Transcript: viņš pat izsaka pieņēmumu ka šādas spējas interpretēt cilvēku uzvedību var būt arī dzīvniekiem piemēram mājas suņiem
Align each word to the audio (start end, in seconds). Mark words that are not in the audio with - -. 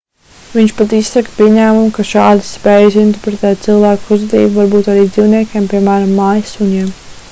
viņš 0.59 0.71
pat 0.77 0.95
izsaka 0.99 1.33
pieņēmumu 1.33 1.91
ka 1.97 2.05
šādas 2.13 2.49
spējas 2.59 2.97
interpretēt 3.03 3.63
cilvēku 3.69 4.17
uzvedību 4.19 4.59
var 4.61 4.75
būt 4.77 4.93
arī 4.95 5.09
dzīvniekiem 5.13 5.73
piemēram 5.75 6.17
mājas 6.23 6.57
suņiem 6.61 6.95